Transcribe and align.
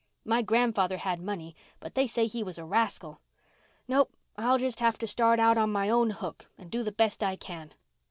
My 0.25 0.41
grandfather 0.41 0.97
had 0.97 1.21
money, 1.21 1.55
but 1.79 1.93
they 1.93 2.07
say 2.07 2.25
he 2.25 2.41
was 2.43 2.57
a 2.57 2.65
rascal. 2.65 3.21
No, 3.87 4.07
I'll 4.35 4.57
just 4.57 4.79
have 4.79 4.97
to 4.97 5.05
start 5.05 5.39
out 5.39 5.59
on 5.59 5.71
my 5.71 5.91
own 5.91 6.09
hook 6.09 6.47
and 6.57 6.71
do 6.71 6.81
the 6.81 6.91
best 6.91 7.21
I 7.23 7.35
can." 7.35 7.75